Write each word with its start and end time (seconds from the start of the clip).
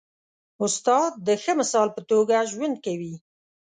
استاد 0.63 1.11
د 1.27 1.27
ښه 1.41 1.53
مثال 1.61 1.87
په 1.95 2.01
توګه 2.11 2.47
ژوند 2.51 2.75
کوي. 2.85 3.13